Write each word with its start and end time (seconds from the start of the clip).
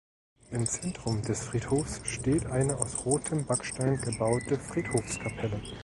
Im 0.49 0.65
Zentrum 0.65 1.21
des 1.21 1.43
Friedhofs 1.43 2.01
steht 2.05 2.47
eine 2.47 2.75
aus 2.75 3.05
rotem 3.05 3.45
Backstein 3.45 3.97
gebaute 4.01 4.57
Friedhofskapelle. 4.57 5.61